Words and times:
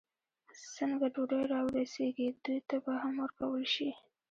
څنګه 0.77 1.05
ډوډۍ 1.13 1.41
را 1.51 1.59
ورسېږي، 1.65 2.27
دوی 2.43 2.59
ته 2.69 2.75
به 2.83 2.93
هم 3.01 3.13
ورکول 3.23 3.63
شي. 3.73 3.89